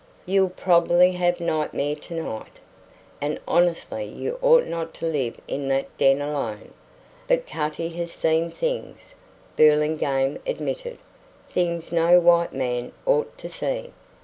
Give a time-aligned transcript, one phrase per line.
[0.25, 2.59] "You'll probably have nightmare to night.
[3.21, 6.73] And honestly you ought not to live in that den alone.
[7.27, 9.13] But Cutty has seen things,"
[9.55, 10.97] Burlingame admitted;
[11.47, 13.91] "things no white man ought to see.